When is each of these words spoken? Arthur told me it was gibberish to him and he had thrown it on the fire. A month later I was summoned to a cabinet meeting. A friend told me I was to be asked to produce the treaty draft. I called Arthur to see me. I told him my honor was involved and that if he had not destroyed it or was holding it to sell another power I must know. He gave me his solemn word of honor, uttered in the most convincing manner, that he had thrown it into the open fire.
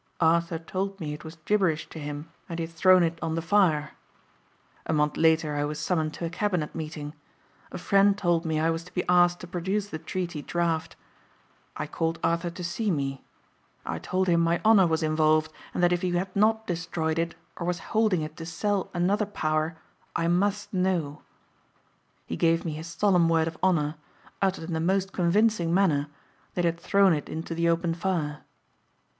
Arthur 0.19 0.57
told 0.57 0.99
me 0.99 1.13
it 1.13 1.23
was 1.23 1.35
gibberish 1.45 1.87
to 1.89 1.99
him 1.99 2.31
and 2.49 2.57
he 2.57 2.65
had 2.65 2.73
thrown 2.73 3.03
it 3.03 3.19
on 3.21 3.35
the 3.35 3.39
fire. 3.43 3.91
A 4.87 4.93
month 4.93 5.15
later 5.15 5.53
I 5.55 5.63
was 5.63 5.77
summoned 5.77 6.15
to 6.15 6.25
a 6.25 6.29
cabinet 6.31 6.73
meeting. 6.73 7.13
A 7.71 7.77
friend 7.77 8.17
told 8.17 8.43
me 8.43 8.59
I 8.59 8.71
was 8.71 8.83
to 8.85 8.93
be 8.95 9.03
asked 9.07 9.41
to 9.41 9.47
produce 9.47 9.89
the 9.89 9.99
treaty 9.99 10.41
draft. 10.41 10.95
I 11.77 11.85
called 11.85 12.17
Arthur 12.23 12.49
to 12.49 12.63
see 12.63 12.89
me. 12.89 13.23
I 13.85 13.99
told 13.99 14.27
him 14.27 14.39
my 14.41 14.59
honor 14.65 14.87
was 14.87 15.03
involved 15.03 15.51
and 15.71 15.83
that 15.83 15.93
if 15.93 16.01
he 16.01 16.09
had 16.13 16.35
not 16.35 16.65
destroyed 16.65 17.19
it 17.19 17.35
or 17.57 17.67
was 17.67 17.77
holding 17.93 18.23
it 18.23 18.35
to 18.37 18.45
sell 18.47 18.89
another 18.95 19.27
power 19.27 19.77
I 20.15 20.27
must 20.27 20.73
know. 20.73 21.21
He 22.25 22.35
gave 22.35 22.65
me 22.65 22.73
his 22.73 22.87
solemn 22.87 23.29
word 23.29 23.47
of 23.47 23.55
honor, 23.61 23.97
uttered 24.41 24.63
in 24.63 24.73
the 24.73 24.79
most 24.79 25.11
convincing 25.13 25.71
manner, 25.71 26.07
that 26.55 26.61
he 26.65 26.69
had 26.69 26.79
thrown 26.79 27.13
it 27.13 27.29
into 27.29 27.53
the 27.53 27.69
open 27.69 27.93
fire. 27.93 28.39